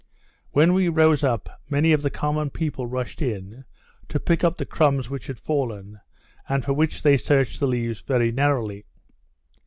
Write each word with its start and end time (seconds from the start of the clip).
When 0.49 0.73
we 0.73 0.89
rose 0.89 1.23
up, 1.23 1.61
many 1.69 1.91
of 1.93 2.01
the 2.01 2.09
common 2.09 2.49
people 2.49 2.87
rushed 2.87 3.21
in, 3.21 3.65
to 4.09 4.19
pick 4.19 4.43
up 4.43 4.57
the 4.57 4.65
crumbs 4.65 5.11
which 5.11 5.27
had 5.27 5.37
fallen, 5.37 5.99
and 6.49 6.65
for 6.65 6.73
which 6.73 7.03
they 7.03 7.17
searched 7.17 7.59
the 7.59 7.67
leaves 7.67 8.01
very 8.01 8.31
narrowly. 8.31 8.85